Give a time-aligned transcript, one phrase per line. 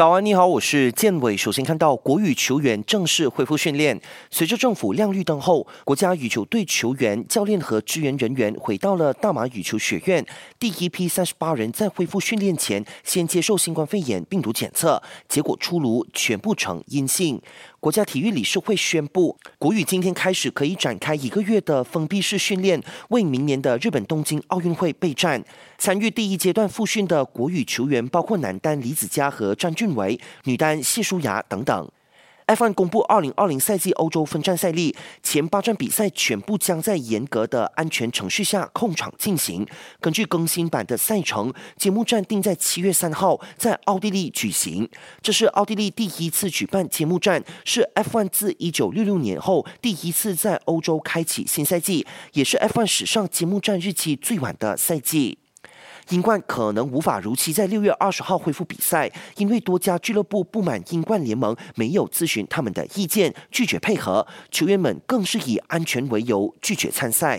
[0.00, 1.36] 早安，你好，我是建伟。
[1.36, 4.00] 首先看到国羽球员正式恢复训练，
[4.30, 10.24] 随着政府亮绿灯后，国家羽球队球员、教练和支援人员回到了大马羽球学院。
[10.58, 17.38] 第一批三十八人在恢复训练前，先接受新冠肺炎病毒检测，结果出炉，全部呈阴性。
[17.80, 25.42] 国家体育理事会宣布，国羽今天开始可以展开一个月的封闭式训练，为明年的日本东京奥运会备战。
[25.78, 31.90] 参与第一阶段复训的国羽球员包括男单李子嘉和张俊伟，女单谢淑雅等等。
[32.50, 39.64] F1 公布二零二零赛季欧洲分站赛例，前八站比赛全部将在严格的安全程序下控场进行。
[40.00, 44.88] 根据更新版的赛程，揭幕战定在七月三号在奥地利举行。
[45.22, 55.39] 这是奥地利第一次举办揭幕战，是 F1 自一九六六年后第一次在欧洲开启新赛季，也是 F1 史上揭幕战日期最晚的赛季。
[56.10, 64.26] 英冠可能无法如期在六月二十号恢复比赛，因为多家俱乐部不满英冠联盟没有咨询他们的意见，拒绝配合。
[64.50, 67.38] 球员们更是以安全为由拒绝参赛。